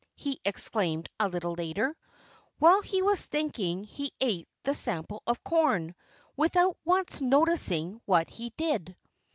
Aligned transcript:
he 0.15 0.41
exclaimed 0.43 1.07
a 1.19 1.29
little 1.29 1.53
later. 1.53 1.95
While 2.57 2.81
he 2.81 3.03
was 3.03 3.27
thinking 3.27 3.83
he 3.83 4.11
ate 4.19 4.47
the 4.63 4.73
sample 4.73 5.21
of 5.27 5.43
corn, 5.43 5.93
without 6.35 6.75
once 6.83 7.21
noticing 7.21 8.01
what 8.05 8.27
he 8.31 8.49
did. 8.57 8.95